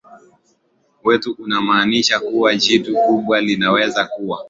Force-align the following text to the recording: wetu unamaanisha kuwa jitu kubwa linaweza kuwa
wetu 1.03 1.35
unamaanisha 1.39 2.19
kuwa 2.19 2.55
jitu 2.55 2.93
kubwa 2.95 3.41
linaweza 3.41 4.05
kuwa 4.05 4.39